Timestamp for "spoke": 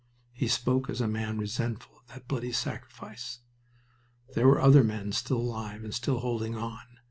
0.47-0.89